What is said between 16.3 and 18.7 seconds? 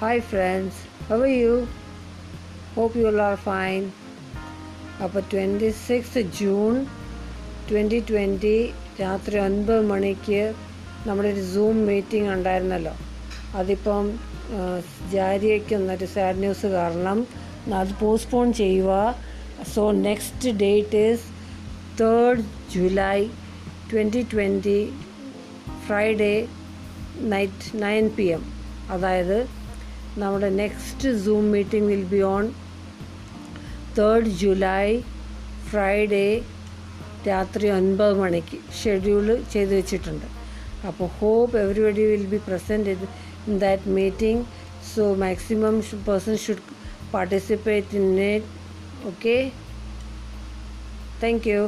news കാരണം അത് postpone